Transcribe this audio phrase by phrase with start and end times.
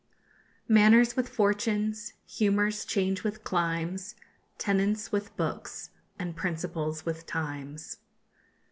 [0.67, 4.15] Manners with fortunes, humours change with climes,
[4.57, 7.97] _Tenets with books, and principles with times.